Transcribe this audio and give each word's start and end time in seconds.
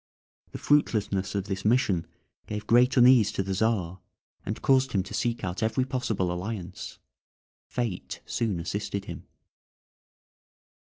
The 0.51 0.57
fruitlessness 0.57 1.35
of 1.35 1.43
this 1.45 1.63
mission 1.63 2.07
gave 2.47 2.65
great 2.65 2.97
uneasiness 2.97 3.31
to 3.33 3.43
the 3.43 3.53
Czar, 3.53 3.99
and 4.43 4.59
caused 4.63 4.93
him 4.93 5.03
to 5.03 5.13
seek 5.13 5.43
out 5.43 5.61
every 5.61 5.85
possible 5.85 6.31
alliance. 6.31 6.97
Fate 7.67 8.19
soon 8.25 8.59
assisted 8.59 9.05
him. 9.05 9.27